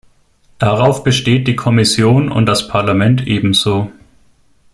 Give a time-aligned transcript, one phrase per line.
[0.57, 3.91] Darauf besteht die Kommission und das Parlament ebenso.